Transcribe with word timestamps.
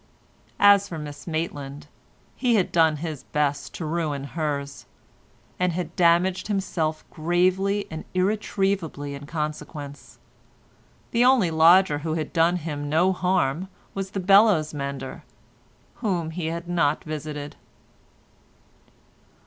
As 0.59 0.89
for 0.89 0.97
Miss 0.97 1.27
Maitland, 1.27 1.85
he 2.35 2.55
had 2.55 2.71
done 2.71 2.97
his 2.97 3.21
best 3.25 3.75
to 3.75 3.85
ruin 3.85 4.23
hers, 4.23 4.87
and 5.59 5.73
had 5.73 5.95
damaged 5.95 6.47
himself 6.47 7.03
gravely 7.11 7.85
and 7.91 8.03
irretrievably 8.15 9.13
in 9.13 9.27
consequence. 9.27 10.17
The 11.11 11.23
only 11.23 11.51
lodger 11.51 11.99
who 11.99 12.15
had 12.15 12.33
done 12.33 12.55
him 12.55 12.89
no 12.89 13.13
harm 13.13 13.67
was 13.93 14.09
the 14.09 14.19
bellows' 14.19 14.73
mender, 14.73 15.23
whom 15.97 16.31
he 16.31 16.47
had 16.47 16.67
not 16.67 17.03
visited. 17.03 17.55